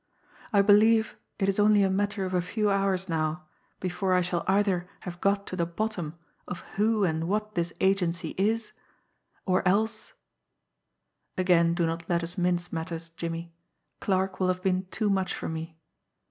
[0.51, 3.45] I believe it is only a matter of a few hours now
[3.79, 8.29] before I shall either have got to the bottom of who and what this agency
[8.29, 8.71] is,
[9.45, 10.13] or else
[11.37, 13.53] again do not let us mince matters, Jimmie
[13.99, 15.77] 'Clarke' will have been too much for me.